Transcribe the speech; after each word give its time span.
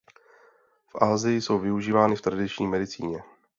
V 0.87 0.95
Asii 1.03 1.41
jsou 1.41 1.59
využívány 1.59 2.15
v 2.15 2.21
tradiční 2.21 2.67
medicíně. 2.67 3.23